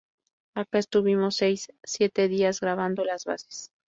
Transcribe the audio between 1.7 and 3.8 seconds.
siete días grabando las bases.